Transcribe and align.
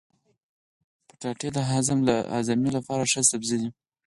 کچالو 1.09 1.47
د 2.07 2.09
هاضمې 2.33 2.69
لپاره 2.77 3.03
ښه 3.11 3.21
سبزی 3.31 3.57
دی. 3.61 3.69